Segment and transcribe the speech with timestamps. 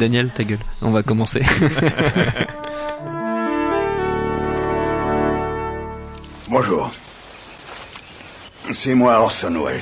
[0.00, 0.58] Daniel, ta gueule.
[0.80, 1.42] On va commencer.
[6.48, 6.90] Bonjour.
[8.72, 9.80] C'est moi Orson Welles.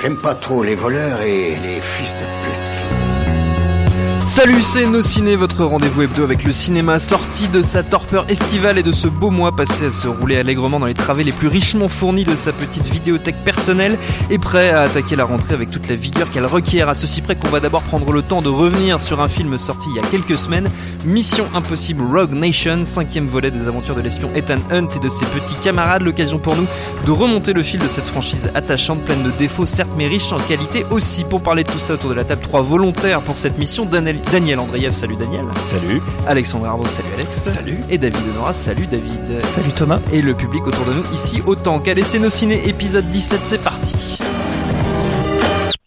[0.00, 2.65] J'aime pas trop les voleurs et les fils de pute.
[4.26, 8.76] Salut, c'est Nos Ciné, votre rendez-vous hebdo avec le cinéma sorti de sa torpeur estivale
[8.76, 11.46] et de ce beau mois passé à se rouler allègrement dans les travées les plus
[11.46, 13.96] richement fournis de sa petite vidéothèque personnelle
[14.28, 17.36] et prêt à attaquer la rentrée avec toute la vigueur qu'elle requiert, à ceci près
[17.36, 20.10] qu'on va d'abord prendre le temps de revenir sur un film sorti il y a
[20.10, 20.68] quelques semaines,
[21.04, 25.24] Mission Impossible Rogue Nation, cinquième volet des aventures de l'espion Ethan Hunt et de ses
[25.26, 26.66] petits camarades, l'occasion pour nous
[27.06, 30.40] de remonter le fil de cette franchise attachante, pleine de défauts certes mais riche en
[30.40, 31.22] qualité aussi.
[31.22, 34.15] Pour parler de tout ça autour de la table, trois volontaires pour cette mission, Daniel
[34.30, 35.44] Daniel Andreev, salut Daniel.
[35.56, 36.02] Salut.
[36.26, 37.36] Alexandre Arnaud, salut Alex.
[37.36, 37.78] Salut.
[37.90, 39.40] Et David Honora, salut David.
[39.42, 40.00] Salut Thomas.
[40.12, 43.62] Et le public autour de nous ici autant qu'à laisser nos ciné épisode 17, c'est
[43.62, 44.18] parti.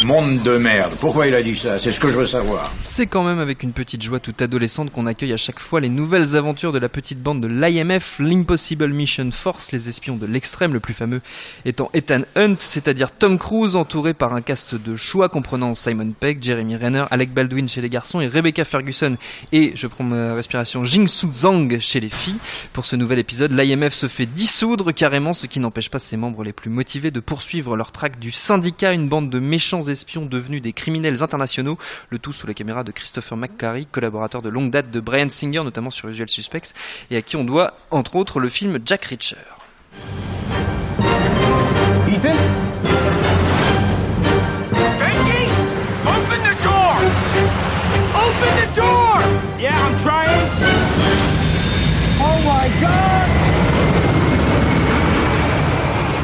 [0.06, 0.94] Monde de merde.
[1.02, 1.78] Pourquoi il a dit ça?
[1.78, 2.72] C'est ce que je veux savoir.
[2.82, 5.90] C'est quand même avec une petite joie toute adolescente qu'on accueille à chaque fois les
[5.90, 10.72] nouvelles aventures de la petite bande de l'IMF, l'Impossible Mission Force, les espions de l'extrême,
[10.72, 11.20] le plus fameux
[11.66, 16.42] étant Ethan Hunt, c'est-à-dire Tom Cruise, entouré par un cast de choix comprenant Simon Pegg,
[16.42, 19.18] Jeremy Renner, Alec Baldwin chez les garçons et Rebecca Ferguson
[19.52, 22.40] et, je prends ma respiration, Jing-Soo Zhang chez les filles.
[22.72, 26.46] Pour ce nouvel épisode, l'IMF se fait dissoudre carrément, ce qui n'empêche pas ses membres
[26.46, 29.90] les plus motivés de poursuivre leur traque du syndicat, une bande de méchants
[30.30, 31.78] devenus des criminels internationaux,
[32.10, 35.64] le tout sous la caméra de Christopher McQuarrie, collaborateur de longue date de Brian Singer,
[35.64, 36.74] notamment sur Usual Suspects,
[37.12, 39.38] et à qui on doit, entre autres, le film Jack Reacher.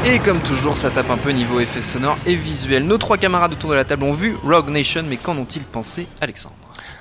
[0.07, 2.85] Et comme toujours, ça tape un peu niveau effets sonores et visuels.
[2.85, 6.07] Nos trois camarades autour de la table ont vu Rogue Nation, mais qu'en ont-ils pensé,
[6.21, 6.55] Alexandre?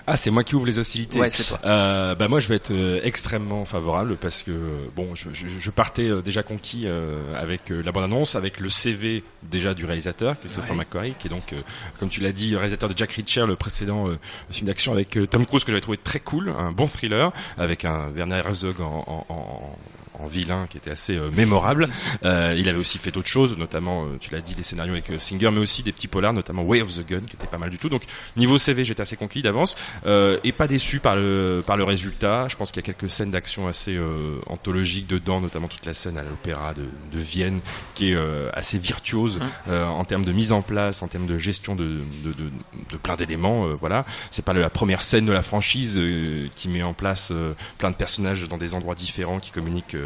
[0.06, 1.18] Ah, c'est moi qui ouvre les hostilités.
[1.18, 1.58] Ouais, c'est toi.
[1.64, 5.70] Euh, bah moi, je vais être euh, extrêmement favorable parce que bon, je, je, je
[5.70, 9.86] partais euh, déjà conquis euh, avec euh, la bande annonce, avec le CV déjà du
[9.86, 11.60] réalisateur Christopher McQuarrie, qui est donc, euh,
[11.98, 14.18] comme tu l'as dit, réalisateur de Jack Reacher, le précédent euh,
[14.50, 17.86] film d'action avec euh, Tom Cruise que j'avais trouvé très cool, un bon thriller avec
[17.86, 19.78] un Werner Herzog en, en, en
[20.18, 21.88] en vilain qui était assez euh, mémorable.
[22.24, 25.10] Euh, il avait aussi fait d'autres choses, notamment, euh, tu l'as dit, les scénarios avec
[25.20, 27.70] Singer, mais aussi des petits polars, notamment Way of the Gun, qui était pas mal
[27.70, 27.88] du tout.
[27.88, 28.02] Donc
[28.36, 29.76] niveau CV, j'étais assez conquis d'avance
[30.06, 32.46] euh, et pas déçu par le par le résultat.
[32.48, 35.94] Je pense qu'il y a quelques scènes d'action assez euh, anthologiques dedans, notamment toute la
[35.94, 37.60] scène à l'opéra de, de Vienne,
[37.94, 41.38] qui est euh, assez virtuose euh, en termes de mise en place, en termes de
[41.38, 42.50] gestion de de, de,
[42.90, 43.66] de plein d'éléments.
[43.66, 47.28] euh, voilà, c'est pas la première scène de la franchise euh, qui met en place
[47.30, 49.96] euh, plein de personnages dans des endroits différents qui communiquent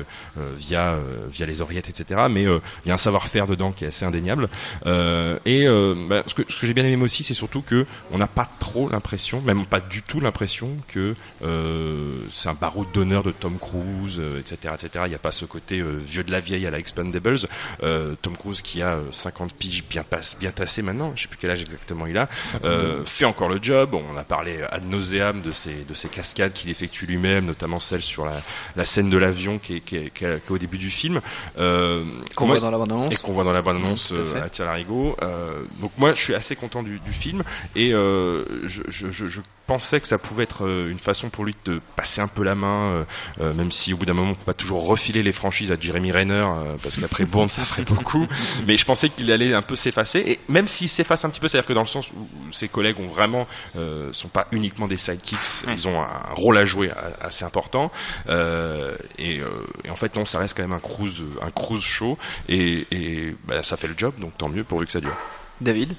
[0.56, 2.26] via euh, via les oreillettes, etc.
[2.30, 4.48] Mais euh, il y a un savoir-faire dedans qui est assez indéniable.
[4.86, 7.86] Euh, et euh, bah, ce que, ce que j'ai bien aimé aussi, c'est surtout que
[8.10, 11.14] on n'a pas trop l'impression, même pas du tout l'impression que
[11.44, 15.04] euh, c'est un baroud d'honneur de Tom Cruise, euh, etc., etc.
[15.06, 17.38] Il n'y a pas ce côté euh, vieux de la vieille à la Expendables.
[17.82, 21.28] Euh, Tom Cruise qui a euh, 50 piges bien passe, bien tassé maintenant, je sais
[21.28, 22.28] plus quel âge exactement il a,
[22.64, 23.94] euh, fait encore le job.
[23.94, 28.02] On a parlé ad nauseam de ses de ses cascades qu'il effectue lui-même, notamment celle
[28.02, 28.36] sur la,
[28.76, 31.20] la scène de l'avion qui est, qui, qui qui au début du film.
[31.58, 32.04] Euh,
[32.36, 33.14] Qu'on voit dans la bande-annonce.
[33.14, 35.16] et qu'on voit dans la bande-annonce à euh, à larigot.
[35.22, 37.42] Euh, donc moi, je suis assez content du, du film
[37.74, 41.44] et euh, je, je, je, je pensais que ça pouvait être euh, une façon pour
[41.44, 43.04] lui de passer un peu la main,
[43.40, 45.76] euh, même si au bout d'un moment, on peut pas toujours refiler les franchises à
[45.78, 48.26] Jeremy Renner euh, parce qu'après Bourne, ça ferait beaucoup.
[48.66, 51.48] Mais je pensais qu'il allait un peu s'effacer et même s'il s'efface un petit peu,
[51.48, 53.46] c'est-à-dire que dans le sens où ses collègues ont vraiment
[53.76, 56.90] euh, sont pas uniquement des sidekicks, ils ont un rôle à jouer
[57.20, 57.92] assez important
[58.28, 59.48] euh, et, euh,
[59.84, 62.18] et en fait non, ça reste quand même un cruise un cruise show
[62.48, 65.16] et, et bah, ça fait le job, donc tant mieux pourvu que ça dure.
[65.60, 65.94] David?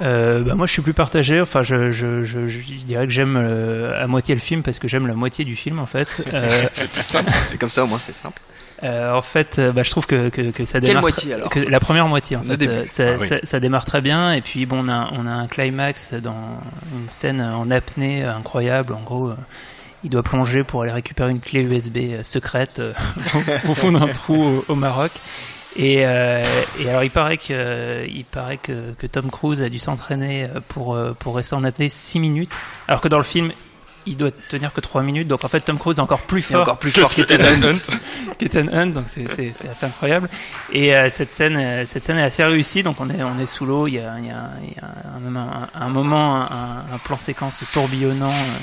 [0.00, 1.40] Euh, bah, moi, je suis plus partagé.
[1.40, 4.88] Enfin, je, je, je, je dirais que j'aime euh, à moitié le film parce que
[4.88, 6.08] j'aime la moitié du film en fait.
[6.32, 7.30] Euh, C'est plus simple.
[7.52, 8.40] Et comme ça, au moins, c'est simple.
[8.84, 11.02] euh, en fait, euh, bah, je trouve que, que, que ça Quelle démarre.
[11.02, 12.56] moitié, alors que La première moitié en Le fait.
[12.56, 12.72] début.
[12.72, 13.26] Euh, ça, Ah oui.
[13.28, 16.58] ça, ça démarre très bien et puis bon, on a, on a un climax dans
[16.96, 18.94] une scène en apnée incroyable.
[18.94, 19.32] En gros.
[20.04, 22.92] Il doit plonger pour aller récupérer une clé USB euh, secrète euh,
[23.68, 25.12] au fond d'un trou au, au Maroc.
[25.76, 26.42] Et, euh,
[26.80, 30.48] et alors il paraît que euh, il paraît que, que Tom Cruise a dû s'entraîner
[30.68, 32.52] pour pour rester en apnée 6 minutes,
[32.88, 33.52] alors que dans le film
[34.04, 35.28] il doit tenir que 3 minutes.
[35.28, 37.96] Donc en fait Tom Cruise est encore plus fort encore plus fort qu'Ethan Hunt.
[38.38, 40.28] qu'Ethan Hunt, donc c'est c'est c'est assez incroyable.
[40.72, 42.82] Et euh, cette scène cette scène est assez réussie.
[42.82, 43.86] Donc on est on est sous l'eau.
[43.86, 46.84] Il y a il y a, il y a un, même un, un moment un,
[46.92, 48.28] un plan séquence tourbillonnant.
[48.28, 48.58] euh,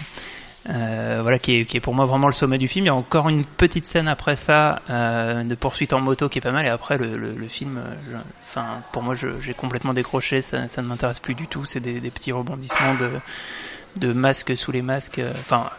[0.69, 2.85] euh, voilà qui est, qui est pour moi vraiment le sommet du film.
[2.85, 6.37] Il y a encore une petite scène après ça euh, de poursuite en moto qui
[6.37, 9.93] est pas mal et après le, le, le film, euh, enfin pour moi j'ai complètement
[9.93, 11.65] décroché, ça, ça ne m'intéresse plus du tout.
[11.65, 13.09] C'est des, des petits rebondissements de
[13.95, 15.19] de masques sous les masques.
[15.19, 15.69] euh, Enfin,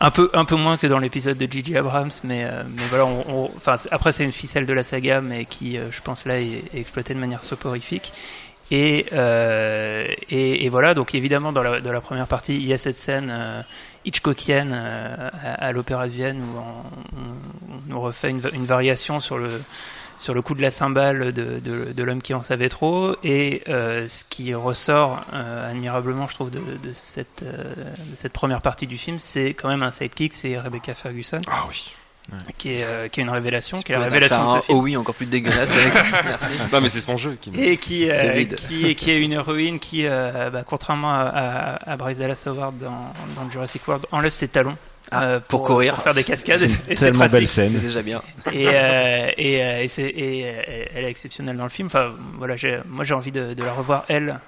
[0.00, 3.06] un peu, un peu moins que dans l'épisode de Gigi Abrams, mais, euh, mais voilà.
[3.06, 6.24] On, on- enfin, après, c'est une ficelle de la saga, mais qui, euh, je pense,
[6.26, 8.12] là, est, est exploitée de manière soporifique.
[8.70, 12.72] Et, euh, et, et voilà, donc évidemment, dans la, dans la première partie, il y
[12.72, 13.62] a cette scène euh,
[14.04, 17.18] Hitchcockienne euh, à, à l'Opéra de Vienne où on,
[17.88, 19.48] nous refait une, une variation sur le,
[20.20, 23.16] sur le coup de la cymbale de, de, de l'homme qui en savait trop.
[23.24, 27.74] Et euh, ce qui ressort euh, admirablement, je trouve, de, de, cette, euh,
[28.10, 31.64] de cette première partie du film, c'est quand même un sidekick, c'est Rebecca Ferguson, Ah
[31.68, 31.92] oui.
[32.58, 34.60] Qui est, euh, qui est une révélation, qui est la révélation faire de ce un
[34.60, 34.78] film.
[34.78, 36.04] Oh oui, encore plus dégueulasse avec ça.
[36.24, 36.46] Merci.
[36.72, 37.50] Non mais c'est son jeu qui.
[37.50, 41.22] me- Et qui, euh, qui, qui est une héroïne qui, euh, bah, contrairement à,
[41.86, 44.76] à, à Bryce Dallas Howard dans, dans Jurassic World, enlève ses talons
[45.10, 45.94] Ah, euh, pour courir.
[45.94, 46.56] pour faire des cascades.
[46.58, 47.80] C'est c'est tellement belle C'est scène.
[47.80, 48.22] déjà bien.
[48.52, 51.86] Et, euh, et, euh, et, c'est- et, euh, elle est exceptionnelle dans le film.
[51.86, 52.54] Enfin, voilà,
[52.86, 54.38] moi j'ai envie de, de la revoir elle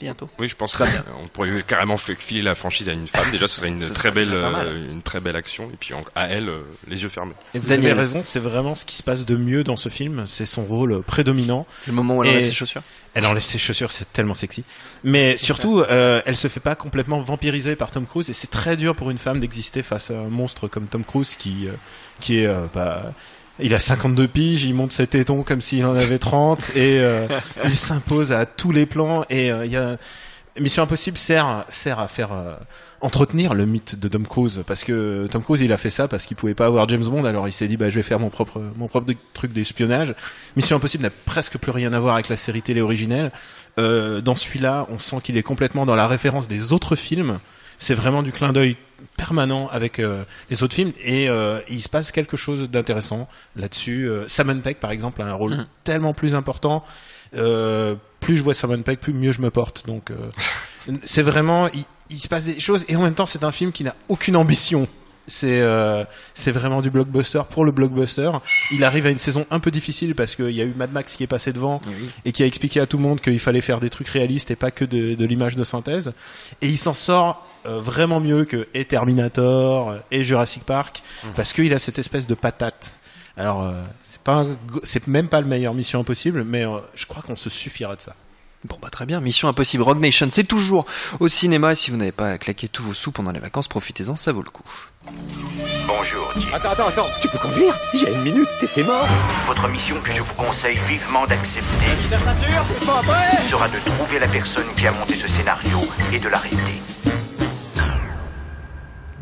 [0.00, 0.28] bientôt.
[0.38, 0.84] Oui, je pense qu'on
[1.32, 3.30] pourrait carrément faire filer la franchise à une femme.
[3.30, 5.70] Déjà, ce serait une très serait belle, euh, une très belle action.
[5.72, 7.34] Et puis en- à elle, euh, les yeux fermés.
[7.54, 7.92] Et vous Daniel.
[7.92, 10.24] avez raison, c'est vraiment ce qui se passe de mieux dans ce film.
[10.26, 11.66] C'est son rôle prédominant.
[11.82, 12.82] C'est le moment où elle enlève ses chaussures.
[13.14, 14.64] Elle enlève ses chaussures, c'est tellement sexy.
[15.04, 18.76] Mais surtout, euh, elle se fait pas complètement vampiriser par Tom Cruise et c'est très
[18.76, 21.72] dur pour une femme d'exister face à un monstre comme Tom Cruise qui, euh,
[22.20, 23.12] qui est, euh, bah,
[23.60, 27.26] il a 52 piges, il monte ses tétons comme s'il en avait 30 et euh,
[27.64, 29.96] il s'impose à tous les plans et euh, il y a
[30.58, 32.54] Mission Impossible sert sert à faire euh,
[33.00, 36.26] entretenir le mythe de Tom Cruise parce que Tom Cruise il a fait ça parce
[36.26, 38.30] qu'il pouvait pas avoir James Bond alors il s'est dit bah je vais faire mon
[38.30, 40.14] propre mon propre truc d'espionnage.
[40.56, 43.32] Mission Impossible n'a presque plus rien à voir avec la série télé originelle.
[43.78, 47.38] Euh, dans celui-là, on sent qu'il est complètement dans la référence des autres films.
[47.78, 48.76] C'est vraiment du clin d'œil
[49.16, 54.08] permanent avec euh, les autres films et euh, il se passe quelque chose d'intéressant là-dessus.
[54.08, 55.66] Euh, Simon Pegg par exemple a un rôle Mhm.
[55.84, 56.82] tellement plus important.
[57.36, 59.86] Euh, plus je vois Simon Pegg, plus mieux je me porte.
[59.86, 60.16] Donc euh,
[61.04, 63.72] c'est vraiment il, il se passe des choses et en même temps c'est un film
[63.72, 64.88] qui n'a aucune ambition.
[65.26, 66.04] C'est euh,
[66.34, 68.30] c'est vraiment du blockbuster pour le blockbuster.
[68.72, 71.14] Il arrive à une saison un peu difficile parce qu'il y a eu Mad Max
[71.16, 71.80] qui est passé devant
[72.24, 74.56] et qui a expliqué à tout le monde qu'il fallait faire des trucs réalistes et
[74.56, 76.12] pas que de, de l'image de synthèse.
[76.60, 81.02] Et il s'en sort euh, vraiment mieux que et Terminator euh, et Jurassic Park
[81.34, 83.00] parce qu'il a cette espèce de patate.
[83.36, 84.46] Alors euh, c'est pas
[84.82, 88.00] c'est même pas le meilleur Mission Impossible, mais euh, je crois qu'on se suffira de
[88.02, 88.14] ça.
[88.66, 90.86] Bon bah très bien, Mission Impossible Rogue Nation, c'est toujours
[91.20, 91.72] au cinéma.
[91.72, 94.42] Et si vous n'avez pas claqué tous vos sous pendant les vacances, profitez-en, ça vaut
[94.42, 94.62] le coup.
[95.86, 96.48] Bonjour, Jim.
[96.54, 97.78] Attends, attends, attends, tu peux conduire?
[97.92, 99.06] Il y a une minute, t'étais mort.
[99.46, 101.86] Votre mission que je vous conseille vivement d'accepter
[103.50, 105.80] sera de trouver la personne qui a monté ce scénario
[106.10, 106.80] et de l'arrêter.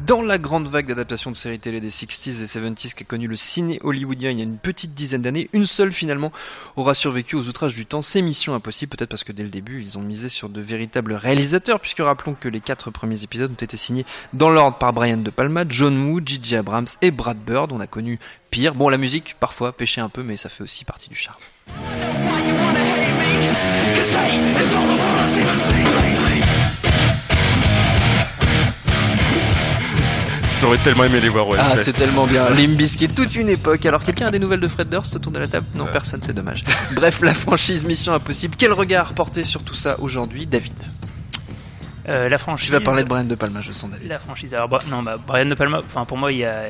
[0.07, 3.37] Dans la grande vague d'adaptation de séries télé des 60s et 70s qu'a connu le
[3.37, 6.33] ciné hollywoodien il y a une petite dizaine d'années, une seule finalement
[6.75, 9.81] aura survécu aux outrages du temps, c'est Mission Impossible, peut-être parce que dès le début
[9.81, 13.65] ils ont misé sur de véritables réalisateurs, puisque rappelons que les quatre premiers épisodes ont
[13.65, 16.57] été signés dans l'ordre par Brian De Palma, John Woo, J.J.
[16.57, 18.19] Abrams et Brad Bird, on a connu
[18.51, 18.75] pire.
[18.75, 21.39] Bon la musique parfois pêchait un peu mais ça fait aussi partie du charme.
[30.63, 32.49] J'aurais tellement aimé les voir au Ah, c'est tellement bien.
[32.55, 33.85] Limbiskit, toute une époque.
[33.85, 35.67] Alors, quelqu'un a des nouvelles de Fred Durst autour de la table?
[35.75, 36.63] Non, personne, c'est dommage.
[36.93, 38.55] Bref, la franchise Mission Impossible.
[38.57, 40.75] Quel regard porter sur tout ça aujourd'hui, David?
[42.09, 42.67] Euh, la franchise.
[42.67, 44.07] Tu vas parler de Brian De Palma, je sens, David.
[44.07, 44.55] La franchise.
[44.55, 46.67] Alors, non, bah, Brian De Palma, enfin, pour moi, il y a,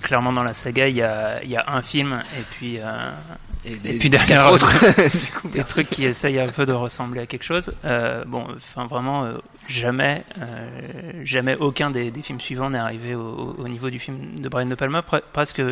[0.00, 3.10] clairement dans la saga, il y a, il y a un film, et puis, euh,
[3.64, 4.72] et puis derrière, autres.
[5.52, 7.72] des trucs qui essayent un peu de ressembler à quelque chose.
[7.84, 13.14] Euh, bon, enfin, vraiment, euh, jamais, euh, jamais aucun des, des films suivants n'est arrivé
[13.14, 15.00] au, au niveau du film de Brian De Palma.
[15.00, 15.62] Pre- presque,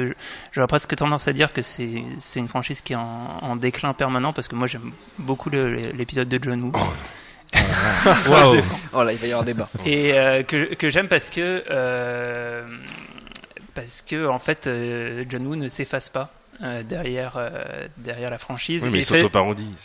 [0.52, 3.92] j'aurais presque tendance à dire que c'est, c'est une franchise qui est en, en déclin
[3.92, 6.72] permanent, parce que moi, j'aime beaucoup l'épisode de John Woo.
[8.28, 8.62] Waouh.
[8.94, 9.68] Oh là, il va y avoir débat.
[9.84, 12.64] et euh, que, que j'aime parce que euh,
[13.74, 16.32] parce que en fait euh, John Woo ne s'efface pas
[16.62, 18.82] euh, derrière euh, derrière la franchise.
[18.84, 19.26] Oui, mais et il fait,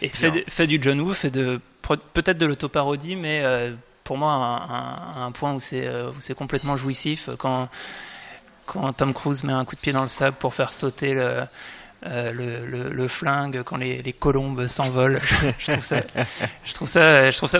[0.01, 1.59] et fait, fait du John Woo fait de
[2.13, 6.35] peut-être de l'autoparodie mais euh, pour moi un, un, un point où c'est où c'est
[6.35, 7.69] complètement jouissif quand
[8.65, 11.43] quand Tom Cruise met un coup de pied dans le sable pour faire sauter le
[12.05, 15.19] euh, le, le, le flingue quand les, les colombes s'envolent.
[15.59, 15.99] Je trouve ça
[16.63, 17.59] je trouve ça je trouve ça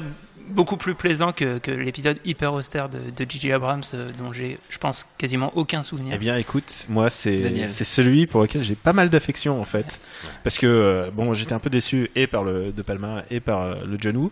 [0.49, 3.51] beaucoup plus plaisant que, que l'épisode hyper austère de, de J.J.
[3.53, 7.83] Abrams euh, dont j'ai je pense quasiment aucun souvenir Eh bien, écoute, moi, c'est c'est
[7.83, 10.01] celui pour lequel j'ai pas mal d'affection en fait,
[10.43, 13.61] parce que euh, bon, j'étais un peu déçu et par le De Palma et par
[13.61, 14.31] euh, le John Woo.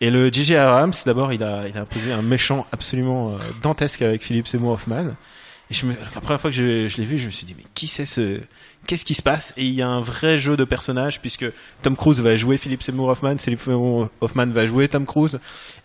[0.00, 0.56] Et le J.J.
[0.56, 5.14] Abrams, d'abord, il a il a imposé un méchant absolument dantesque avec Philippe Seymour Hoffman.
[5.70, 7.54] Et je me, la première fois que je, je l'ai vu, je me suis dit
[7.56, 8.40] mais qui c'est ce
[8.86, 9.54] qu'est-ce qui se passe?
[9.56, 11.46] Et il y a un vrai jeu de personnages puisque
[11.82, 15.38] Tom Cruise va jouer Philip Seymour Hoffman, Philip Seymour Hoffman va jouer Tom Cruise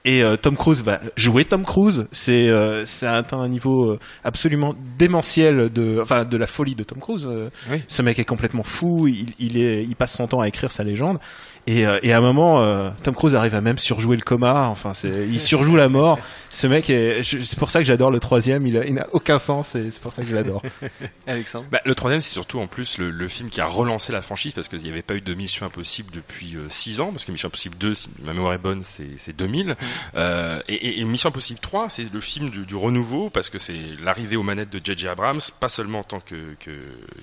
[0.06, 2.08] et euh, Tom Cruise va jouer Tom Cruise.
[2.12, 6.76] C'est euh, ça a atteint un niveau euh, absolument démentiel de enfin de la folie
[6.76, 7.28] de Tom Cruise.
[7.30, 7.82] Euh, Oui.
[7.88, 9.08] Ce mec est complètement fou.
[9.08, 11.20] Il, il est il passe son temps à écrire sa légende
[11.68, 14.68] et, euh, et à un moment euh, Tom Cruise arrive à même surjouer le coma.
[14.68, 16.18] Enfin c'est il surjoue la mort.
[16.50, 18.66] Ce mec est c'est pour ça que j'adore le troisième.
[18.68, 20.62] Il a- il n'a aucun sens et c'est pour ça que je l'adore.
[21.28, 24.22] Alexandre Bah, le troisième, c'est surtout en plus le, le film qui a relancé la
[24.22, 27.32] franchise parce qu'il n'y avait pas eu de Mission Impossible depuis 6 ans, parce que
[27.32, 29.76] Mission Impossible 2, si ma mémoire est bonne, c'est c'est 2000.
[30.16, 34.36] Euh, et, Mission Impossible 3, c'est le film du, du renouveau parce que c'est l'arrivée
[34.36, 35.08] aux manettes de J.J.
[35.08, 36.72] Abrams, pas seulement en tant que, que,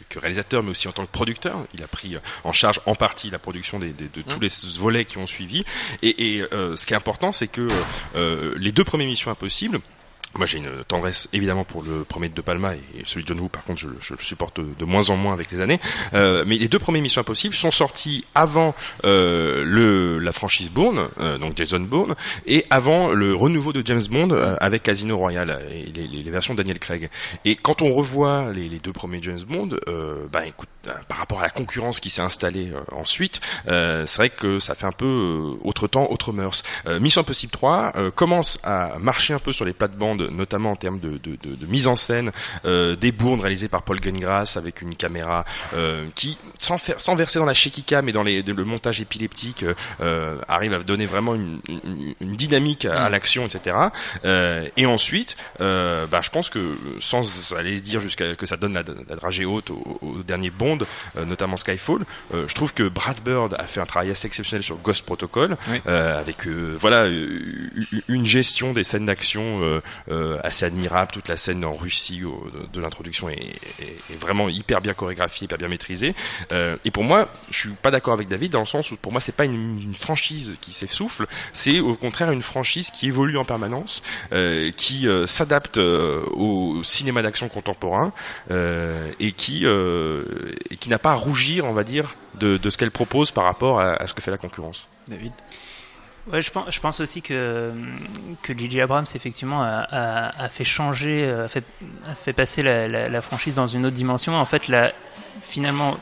[0.09, 1.65] que réalisateur, mais aussi en tant que producteur.
[1.75, 5.05] Il a pris en charge en partie la production des, des- de tous les volets
[5.05, 5.65] qui ont suivi.
[6.03, 7.69] Et, et, euh, ce qui est important, c'est que
[8.17, 9.81] euh, les deux premières Missions Impossibles,
[10.37, 13.41] moi, j'ai une tendresse évidemment pour le premier de De Palma et celui de John
[13.41, 13.49] Woo.
[13.49, 15.79] Par contre, je, je le supporte de moins en moins avec les années.
[16.15, 18.75] Euh, mais les deux premiers Missions Impossibles sont sortis avant
[19.05, 22.15] euh, le la franchise Bourne, euh, donc Jason Bourne,
[22.47, 26.31] et avant le renouveau de James Bond euh, avec Casino Royale et les, les- les
[26.31, 27.11] versions Daniel Craig.
[27.45, 31.19] Et quand on revoit les, les deux premiers James Bond, euh, bah écoute, euh, par
[31.19, 35.57] rapport à la concurrence qui s'est installée ensuite, c'est vrai que ça fait un peu
[35.63, 36.63] autre temps, autre mœurs.
[37.01, 41.01] Mission Impossible 3 euh, commence à marcher un peu sur les plates-bandes, notamment en termes
[41.01, 42.33] de, de, de, de mise en scène,
[42.65, 47.15] euh, des bournes réalisées par Paul Greengrass avec une caméra euh, qui, sans, faire, sans
[47.15, 51.07] verser dans la shaky mais dans les, le montage épileptique, euh, euh, arrive à donner
[51.07, 53.77] vraiment une, une, une dynamique à, à l'action, etc.
[54.25, 58.75] Euh, et ensuite, euh, bah, je pense que sans aller dire jusqu'à que ça donne
[58.75, 60.79] la, la dragée haute au, au dernier Bond,
[61.17, 64.63] euh, notamment Skyfall, euh, je trouve que Brad Bird a fait un travail assez exceptionnel
[64.63, 65.81] sur Ghost Protocol, Oui.
[65.87, 67.07] euh, avec euh, voilà
[68.09, 69.61] une gestion des scènes d'action
[70.43, 71.11] assez admirable.
[71.13, 72.23] Toute la scène en Russie
[72.73, 73.53] de, l'introduction est,
[74.19, 76.15] vraiment hyper bien chorégraphiée, hyper bien maîtrisée.
[76.53, 79.13] Euh, et pour moi, je suis pas d'accord avec David dans le sens où pour
[79.13, 83.45] moi c'est pas une, franchise qui s'essouffle, c'est au contraire une franchise qui évolue en
[83.45, 84.03] permanence,
[84.33, 88.13] euh, qui euh, s'adapte euh, au cinéma d'action contemporain
[88.51, 90.25] euh, et qui euh,
[90.71, 93.81] et qui n'a pas à rougir, on va dire, de, ce qu'elle propose par rapport
[93.81, 94.89] à ce que fait la concurrence.
[95.09, 95.33] David?
[96.31, 97.73] Ouais, je pense, je pense aussi que
[98.43, 98.81] que J.J.
[98.83, 101.65] Abrams effectivement a, a, a fait changer, euh, a fait,
[102.09, 104.37] a fait passer la, la, la franchise dans une autre dimension.
[104.37, 104.93] En fait, l'a
[105.41, 105.97] finalement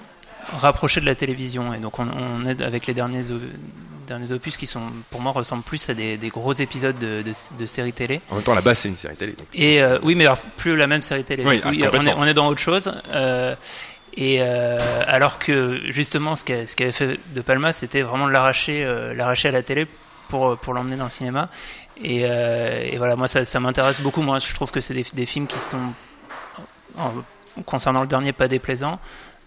[0.59, 1.73] rapproché de la télévision.
[1.73, 3.31] Et donc on, on est avec les derniers
[4.33, 7.67] opus qui sont pour moi ressemblent plus à des, des gros épisodes de, de, de
[7.67, 8.21] séries télé.
[8.31, 9.33] En même temps, là-bas, c'est une série télé.
[9.33, 11.45] Donc Et euh, oui, mais alors plus la même série télé.
[11.47, 12.15] Oui, ah, on, est, complètement.
[12.19, 12.93] on est dans autre chose.
[13.13, 13.55] Euh,
[14.17, 18.33] et euh, alors que justement, ce qu'a- ce qu'avait fait De Palma, c'était vraiment de
[18.33, 19.87] l'arracher, euh, l'arracher à la télé
[20.31, 21.49] pour pour l'emmener dans le cinéma.
[22.03, 24.23] Et, euh, et voilà, moi ça, ça m'intéresse beaucoup.
[24.23, 25.93] Moi, je trouve que c'est des, des films qui sont,
[26.97, 27.13] en-
[27.67, 28.99] concernant le dernier, pas déplaisants,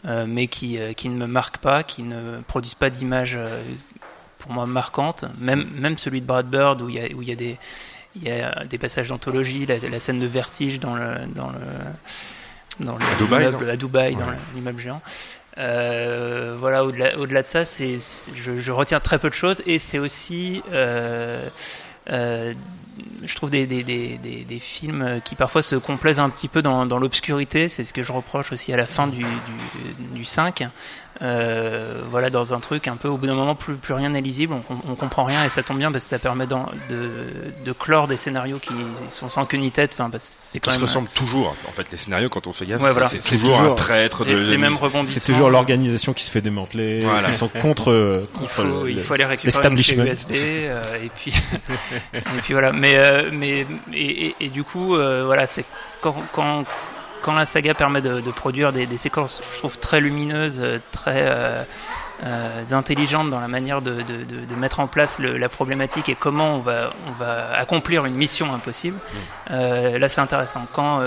[0.06, 3.63] euh, mais qui euh, qui ne me marquent pas, qui ne produisent pas d'images euh,
[4.40, 5.25] pour moi marquantes.
[5.40, 7.58] Même même celui de Brad Bird où il y a où il y a des
[8.16, 12.86] il y a des passages d'anthologie, la, la scène de vertige dans le dans le
[12.86, 13.16] dans le À
[13.78, 14.38] Dubaï, l'immeuble dans Ouais.
[14.54, 15.02] l'immeuble géant.
[15.57, 21.48] Euh, voilà, au-delà, de ça, je, retiens très peu de choses et c'est aussi, euh,
[22.10, 22.53] euh,
[23.24, 27.69] je trouve des, films qui parfois se complaisent un petit peu dans, l'obscurité.
[27.69, 29.25] C'est ce que je reproche aussi à la fin du,
[30.13, 30.67] du 5.
[31.24, 34.20] Euh, voilà, dans un truc un peu, au bout d'un moment, plus, plus rien n'est
[34.20, 36.58] lisible, on, on comprend rien et ça tombe bien parce que ça permet de,
[37.65, 38.74] de clore des scénarios qui
[39.10, 39.92] sont sans queue ni tête.
[39.94, 41.56] Enfin, que c'est qui quand se même ressemblent toujours.
[41.70, 43.08] En fait, les scénarios, quand on fait gaffe, Ouais, voilà.
[43.08, 45.06] c'est C'est toujours, un traître de, les, les mêmes rebondissements.
[45.22, 47.00] C'est toujours l'organisation qui se fait démanteler.
[47.00, 47.30] Voilà.
[47.30, 47.92] Ils sont contre.
[47.92, 50.03] euh, Il contre faut, le- il faut aller récupérer l'establishment.
[50.03, 51.34] USB euh, et puis
[52.13, 52.74] et puis voilà.
[52.74, 55.63] Mais euh, mais et, et, et du coup euh, voilà, c'est
[56.01, 56.65] quand quand
[57.24, 60.77] quand la saga permet de, de produire des, des séquences, je trouve très lumineuses, euh,
[60.92, 61.63] très euh,
[62.24, 66.10] euh, intelligentes dans la manière de, de, de, de mettre en place le, la problématique
[66.10, 68.98] et comment on va on va accomplir une mission impossible.
[69.51, 70.68] Euh, là, c'est intéressant.
[70.74, 71.01] Quand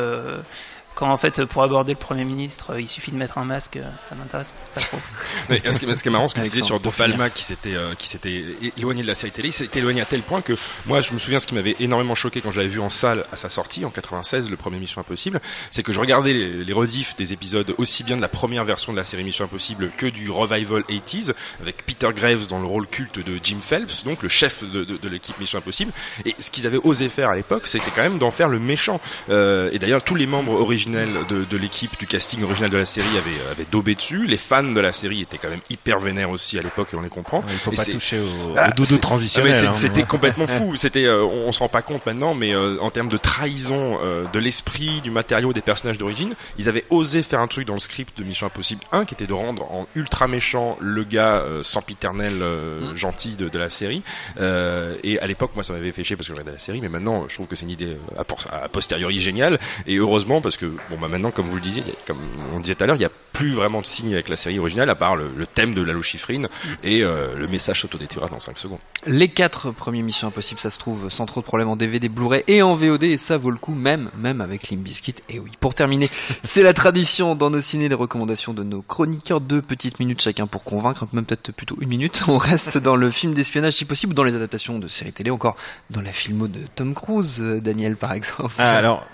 [0.97, 3.77] quand en fait pour aborder le premier ministre, euh, il suffit de mettre un masque,
[3.77, 4.99] euh, ça m'intéresse pas trop.
[5.51, 6.89] Mais ce qui est, ce qui est marrant, ce que tu disais sur De.
[6.97, 8.43] Palma qui s'était euh, qui s'était
[8.79, 10.55] éloigné de la série télé, il s'était éloigné à tel point que
[10.87, 13.27] moi je me souviens ce qui m'avait énormément choqué quand je l'avais vu en salle
[13.31, 16.73] à sa sortie en 96, le premier Mission Impossible, c'est que je regardais les, les
[16.73, 20.07] rediffs des épisodes aussi bien de la première version de la série Mission Impossible que
[20.07, 24.31] du revival 80s avec Peter Graves dans le rôle culte de Jim Phelps, donc le
[24.31, 25.93] chef de, de, de l'équipe Mission Impossible.
[26.25, 29.01] Et ce qu'ils avaient osé faire à l'époque, c'était quand même d'en faire le méchant.
[29.29, 32.77] Euh, et d'ailleurs tous les membres originaux originel de, de l'équipe, du casting original de
[32.77, 34.27] la série avait, avait daubé dessus.
[34.27, 37.03] Les fans de la série étaient quand même hyper vénères aussi à l'époque et on
[37.03, 37.43] les comprend.
[37.49, 39.55] Il faut Et pas c'est- toucher au, Ah, au doudou c'est- transitionnel.
[39.65, 39.73] ah, hein.
[39.73, 40.77] C'était complètement fou.
[40.77, 43.99] C'était, euh, on, on se rend pas compte maintenant, mais euh, en termes de trahison
[44.03, 47.75] euh, de l'esprit, du matériau, des personnages d'origine, ils avaient osé faire un truc dans
[47.75, 51.37] le script de Mission Impossible 1 qui était de rendre en ultra méchant le gars
[51.39, 52.97] euh, sempiternel euh, Mm.
[52.97, 54.03] gentil de, de la série.
[54.39, 56.81] Euh, et à l'époque, moi, ça m'avait fait chier parce que je regardais la série,
[56.81, 59.59] mais maintenant, je trouve que c'est une idée euh, a, por- a posteriori géniale.
[59.87, 62.19] Et heureusement, parce que bon, bah maintenant, comme vous le disiez, comme
[62.55, 64.59] on disait tout à l'heure, il n'y a plus vraiment de signe avec la série
[64.59, 66.49] originale à part le, le thème de la chiffrine
[66.83, 68.79] et euh, le message s'autodétruira dans 5 secondes.
[69.07, 72.45] Les quatre premiers Missions Impossibles, ça se trouve sans trop de problèmes en DVD, Blu-ray
[72.49, 75.17] et en VOD, et ça vaut le coup, même, même avec Limp Bizkit.
[75.29, 76.09] Et oui, pour terminer,
[76.45, 80.47] c'est la tradition dans nos ciné, les recommandations de nos chroniqueurs, deux petites minutes chacun
[80.47, 82.23] pour convaincre, même peut-être plutôt une minute.
[82.29, 85.31] On reste dans le film d'espionnage si possible, ou dans les adaptations de séries télé,
[85.31, 85.57] encore
[85.91, 88.55] dans la filmo de Tom Cruise, euh, Daniel par exemple.
[88.59, 89.07] Ah, alors,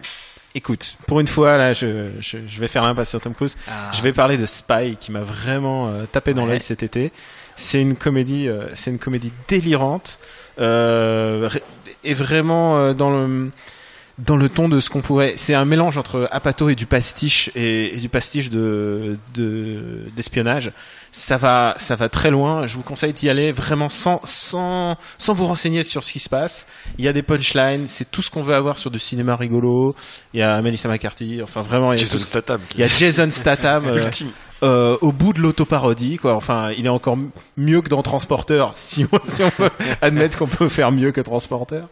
[0.54, 3.56] écoute, pour une fois, là, je, je, je vais faire l'impasse sur Tom Cruise.
[3.68, 3.90] Ah.
[3.94, 6.50] Je vais parler de Spy, qui m'a vraiment euh, tapé dans Ouais.
[6.50, 7.12] l'œil cet été.
[7.56, 10.18] C'est une comédie, euh, c'est une comédie délirante,
[10.58, 11.48] euh,
[12.04, 13.50] et vraiment euh, dans le
[14.18, 15.32] dans le ton de ce qu'on pourrait.
[15.36, 20.70] C'est un mélange entre Apato et du pastiche et, et du pastiche de de d'espionnage.
[21.14, 22.66] Ça va, ça va très loin.
[22.66, 26.30] Je vous conseille d'y aller vraiment sans sans sans vous renseigner sur ce qui se
[26.30, 26.66] passe.
[26.98, 29.94] Il y a des punchlines, c'est tout ce qu'on veut avoir sur du cinéma rigolo.
[30.32, 31.92] Il y a Melissa McCarthy, enfin vraiment.
[31.92, 32.60] Il y a, Jason tout- Statham.
[32.74, 33.84] il y a Jason Statham.
[33.88, 34.30] euh, Ultime.
[34.62, 36.34] euh, au bout de l'autoparodie, quoi.
[36.34, 37.18] Enfin, il est encore
[37.58, 39.68] mieux que dans Transporteur, si on, si on peut
[40.00, 41.88] admettre qu'on peut faire mieux que Transporteur.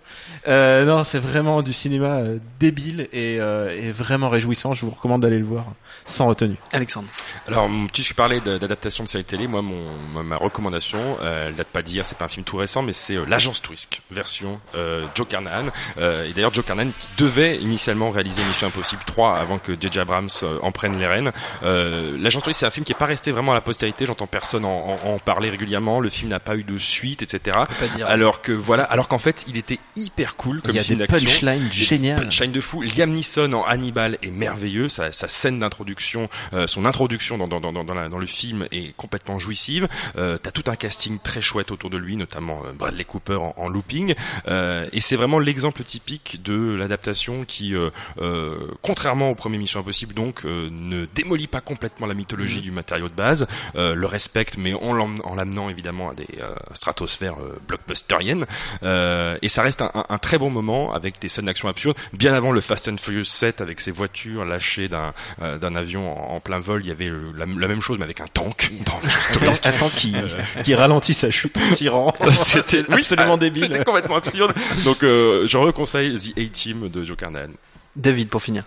[0.48, 4.72] Euh, non, c'est vraiment du cinéma euh, débile et, euh, et vraiment réjouissant.
[4.72, 5.66] Je vous recommande d'aller le voir
[6.06, 6.56] sans retenue.
[6.72, 7.08] Alexandre.
[7.48, 9.46] Alors, tu parlais d'adaptation de série télé.
[9.46, 12.56] Moi, mon, ma, ma recommandation, euh, elle date pas d'hier, c'est pas un film tout
[12.56, 15.66] récent, mais c'est euh, l'agence Twisk, version euh, Joe Carnahan.
[15.98, 19.98] Euh, et d'ailleurs, Joe Carnahan qui devait initialement réaliser Mission Impossible 3 avant que J.J.
[20.00, 21.32] Abrams euh, en prenne les rênes.
[21.62, 24.06] Euh, l'agence Twisk, c'est un film qui est pas resté vraiment à la postérité.
[24.06, 26.00] J'entends personne en, en- en parler régulièrement.
[26.00, 27.58] Le film n'a pas eu de suite, etc.
[28.06, 30.98] Alors que voilà, alors qu'en fait, il était hyper cool comme il y a film
[30.98, 31.18] d'action.
[31.18, 32.20] punchlines Des géniales.
[32.22, 32.82] Punchline de fou.
[32.82, 34.88] Liam Neeson en Hannibal est merveilleux.
[34.88, 36.28] Sa, sa scène d'introduction,
[36.66, 39.88] son introduction dans, dans, dans, dans, la- dans le film est complètement jouissive.
[40.16, 43.54] Euh, T'as tout un casting très chouette autour de lui, notamment euh, Bradley Cooper en,
[43.56, 44.14] en looping.
[44.48, 47.90] Euh, et c'est vraiment l'exemple typique de l'adaptation qui, euh,
[48.20, 52.70] euh, contrairement au premier Mission Impossible, donc euh, ne démolit pas complètement la mythologie du
[52.70, 56.26] matériau de base, le respecte, mais en l'amenant évidemment à des
[56.74, 57.36] stratosphères
[57.68, 58.46] blockbusteriennes.
[58.82, 61.96] Et ça reste un, un- un très bon moment avec des scènes d'action absurdes.
[62.12, 66.36] Bien avant le Fast and Furious 7 avec ses voitures lâchées d'un d'un avion en,
[66.36, 68.70] en plein vol, il y avait la, la même chose mais avec un tank
[69.02, 70.14] le Un qui,
[70.64, 72.14] qui ralentit sa chute en tirant.
[72.32, 73.62] C'était oui, absolument ah, débile.
[73.62, 74.52] C'était complètement absurde.
[74.84, 77.50] Donc euh, je reconseille The A-Team de Joe Carnahan.
[77.96, 78.64] David, pour finir.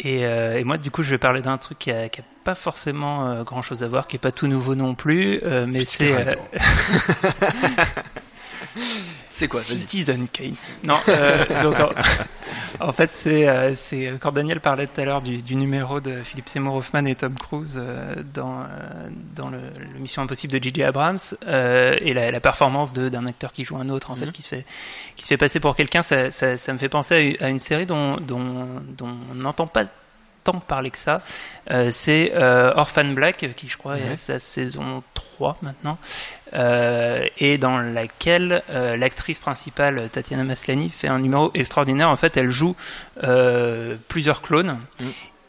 [0.00, 2.24] Et, euh, et moi, du coup, je vais parler d'un truc qui a, qui a
[2.44, 5.84] pas forcément grand chose à voir, qui est pas tout nouveau non plus, euh, mais
[5.84, 6.34] c'est euh,
[9.38, 9.60] C'est quoi.
[9.60, 10.54] Citizen Kane.
[10.82, 11.90] Non, euh, donc en,
[12.88, 16.22] en fait, c'est euh, c'est quand Daniel parlait tout à l'heure du, du numéro de
[16.22, 18.64] Philippe Seymour Hoffman et Tom Cruise euh, dans euh,
[19.34, 19.58] dans le,
[19.92, 20.82] le Mission Impossible de J.J.
[20.84, 24.32] Abrams euh, et la, la performance de- d'un acteur qui joue un autre en fait
[24.32, 24.64] qui se fait
[25.16, 27.84] qui se fait passer pour quelqu'un, ça, ça, ça me fait penser à une série
[27.86, 29.84] dont dont dont on n'entend pas
[30.46, 31.20] tant parler que ça.
[31.72, 35.98] Euh, c'est euh, Orphan Black, qui je crois est sa saison 3 maintenant,
[36.54, 42.08] euh, et dans laquelle l'actrice principale, Tatiana Maslany, fait un numéro extraordinaire.
[42.08, 42.76] En fait, elle joue
[44.08, 44.78] plusieurs clones.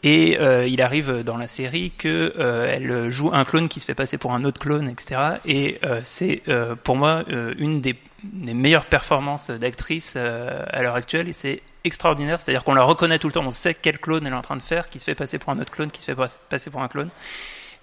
[0.04, 3.84] Et euh, il arrive dans la série que euh, elle joue un clone qui se
[3.86, 5.20] fait passer pour un autre clone, etc.
[5.44, 10.82] Et euh, c'est euh, pour moi euh, une des, des meilleures performances d'actrice euh, à
[10.82, 11.28] l'heure actuelle.
[11.28, 14.32] Et c'est extraordinaire, c'est-à-dire qu'on la reconnaît tout le temps, on sait quel clone elle
[14.32, 16.06] est en train de faire, qui se fait passer pour un autre clone, qui se
[16.06, 17.08] fait pas- passer pour un clone.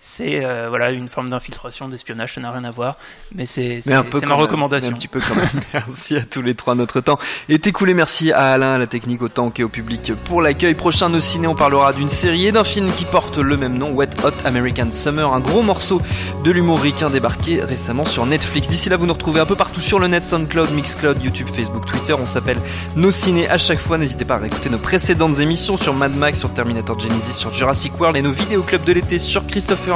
[0.08, 2.98] C'est euh, voilà une forme d'infiltration, d'espionnage, ça n'a rien à voir,
[3.34, 4.92] mais c'est ma recommandation.
[4.92, 5.48] Un petit peu quand même.
[5.74, 6.76] merci à tous les trois.
[6.76, 7.18] Notre temps
[7.50, 7.96] est écoulé.
[7.96, 10.76] Merci à Alain, à la technique, au temps qu'au public pour l'accueil.
[10.76, 13.94] Prochain Nos Ciné, on parlera d'une série et d'un film qui porte le même nom,
[13.94, 16.00] Wet Hot American Summer, un gros morceau
[16.44, 18.68] de l'humour ricain débarqué récemment sur Netflix.
[18.68, 21.88] D'ici là, vous nous retrouvez un peu partout sur le net, SoundCloud, Mixcloud, YouTube, Facebook,
[21.88, 22.14] Twitter.
[22.14, 22.60] On s'appelle
[22.96, 23.98] Nos Ciné à chaque fois.
[23.98, 28.00] N'hésitez pas à réécouter nos précédentes émissions sur Mad Max, sur Terminator Genesis, sur Jurassic
[28.00, 29.95] World et nos vidéos club de l'été sur Christopher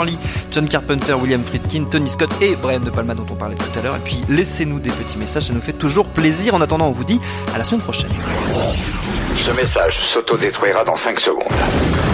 [0.52, 3.82] John Carpenter, William Friedkin, Tony Scott et Brian De Palma dont on parlait tout à
[3.82, 3.96] l'heure.
[3.96, 6.56] Et puis laissez-nous des petits messages, ça nous fait toujours plaisir.
[6.56, 7.20] En attendant, on vous dit
[7.54, 8.12] à la semaine prochaine.
[9.38, 12.09] Ce message s'autodétruira dans 5 secondes.